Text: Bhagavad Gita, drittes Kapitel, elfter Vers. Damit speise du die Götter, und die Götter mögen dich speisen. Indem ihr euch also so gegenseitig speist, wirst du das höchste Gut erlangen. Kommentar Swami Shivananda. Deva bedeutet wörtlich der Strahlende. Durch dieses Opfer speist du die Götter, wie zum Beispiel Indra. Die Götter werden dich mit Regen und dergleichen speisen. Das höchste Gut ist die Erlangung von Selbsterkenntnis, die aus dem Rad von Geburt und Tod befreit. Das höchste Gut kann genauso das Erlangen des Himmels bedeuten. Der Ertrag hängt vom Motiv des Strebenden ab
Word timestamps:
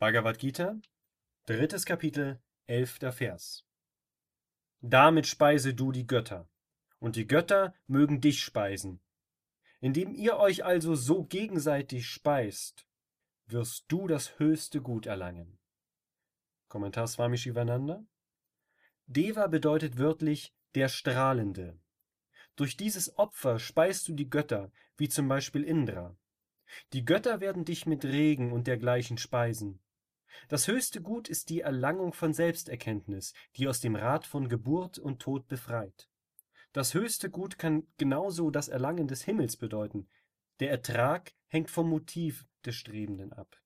Bhagavad 0.00 0.38
Gita, 0.38 0.80
drittes 1.46 1.84
Kapitel, 1.84 2.40
elfter 2.68 3.10
Vers. 3.10 3.64
Damit 4.80 5.26
speise 5.26 5.74
du 5.74 5.90
die 5.90 6.06
Götter, 6.06 6.48
und 7.00 7.16
die 7.16 7.26
Götter 7.26 7.74
mögen 7.88 8.20
dich 8.20 8.40
speisen. 8.44 9.00
Indem 9.80 10.14
ihr 10.14 10.36
euch 10.36 10.64
also 10.64 10.94
so 10.94 11.24
gegenseitig 11.24 12.06
speist, 12.06 12.86
wirst 13.46 13.86
du 13.88 14.06
das 14.06 14.38
höchste 14.38 14.80
Gut 14.80 15.06
erlangen. 15.06 15.58
Kommentar 16.68 17.08
Swami 17.08 17.36
Shivananda. 17.36 18.06
Deva 19.06 19.48
bedeutet 19.48 19.98
wörtlich 19.98 20.54
der 20.76 20.88
Strahlende. 20.88 21.76
Durch 22.54 22.76
dieses 22.76 23.18
Opfer 23.18 23.58
speist 23.58 24.06
du 24.06 24.14
die 24.14 24.30
Götter, 24.30 24.70
wie 24.96 25.08
zum 25.08 25.26
Beispiel 25.26 25.64
Indra. 25.64 26.16
Die 26.92 27.04
Götter 27.04 27.40
werden 27.40 27.64
dich 27.64 27.84
mit 27.84 28.04
Regen 28.04 28.52
und 28.52 28.68
dergleichen 28.68 29.18
speisen. 29.18 29.80
Das 30.48 30.68
höchste 30.68 31.00
Gut 31.00 31.28
ist 31.28 31.48
die 31.50 31.60
Erlangung 31.60 32.12
von 32.12 32.32
Selbsterkenntnis, 32.32 33.32
die 33.56 33.68
aus 33.68 33.80
dem 33.80 33.96
Rad 33.96 34.26
von 34.26 34.48
Geburt 34.48 34.98
und 34.98 35.20
Tod 35.20 35.48
befreit. 35.48 36.08
Das 36.72 36.94
höchste 36.94 37.30
Gut 37.30 37.58
kann 37.58 37.86
genauso 37.96 38.50
das 38.50 38.68
Erlangen 38.68 39.08
des 39.08 39.22
Himmels 39.22 39.56
bedeuten. 39.56 40.08
Der 40.60 40.70
Ertrag 40.70 41.32
hängt 41.48 41.70
vom 41.70 41.88
Motiv 41.88 42.46
des 42.64 42.76
Strebenden 42.76 43.32
ab 43.32 43.60